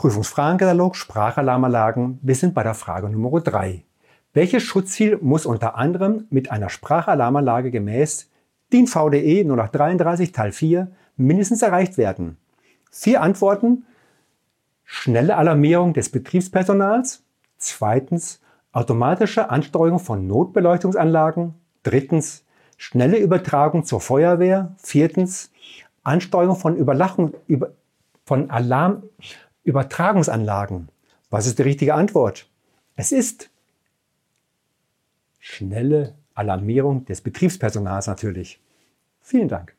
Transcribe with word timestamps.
Prüfungsfragenkatalog 0.00 0.96
Sprachalarmanlagen. 0.96 2.20
Wir 2.22 2.34
sind 2.34 2.54
bei 2.54 2.62
der 2.62 2.72
Frage 2.72 3.10
Nummer 3.10 3.38
3. 3.38 3.84
Welches 4.32 4.62
Schutzziel 4.62 5.18
muss 5.20 5.44
unter 5.44 5.74
anderem 5.76 6.26
mit 6.30 6.50
einer 6.50 6.70
Sprachalarmanlage 6.70 7.70
gemäß 7.70 8.30
DIN 8.72 8.86
VDE 8.86 9.44
0833 9.44 10.32
Teil 10.32 10.52
4 10.52 10.90
mindestens 11.18 11.60
erreicht 11.60 11.98
werden? 11.98 12.38
Vier 12.90 13.20
Antworten. 13.20 13.84
Schnelle 14.84 15.36
Alarmierung 15.36 15.92
des 15.92 16.08
Betriebspersonals. 16.08 17.22
Zweitens 17.58 18.40
automatische 18.72 19.50
Ansteuerung 19.50 19.98
von 19.98 20.26
Notbeleuchtungsanlagen. 20.26 21.56
Drittens 21.82 22.46
schnelle 22.78 23.18
Übertragung 23.18 23.84
zur 23.84 24.00
Feuerwehr. 24.00 24.74
Viertens 24.78 25.52
Ansteuerung 26.04 26.56
von, 26.56 26.74
Überlachung, 26.78 27.34
über, 27.48 27.72
von 28.24 28.50
Alarmübertragungsanlagen. 29.64 30.88
Was 31.30 31.46
ist 31.46 31.58
die 31.58 31.62
richtige 31.62 31.94
Antwort? 31.94 32.48
Es 32.96 33.12
ist 33.12 33.50
schnelle 35.38 36.14
Alarmierung 36.34 37.04
des 37.04 37.20
Betriebspersonals 37.20 38.06
natürlich. 38.06 38.60
Vielen 39.20 39.48
Dank. 39.48 39.74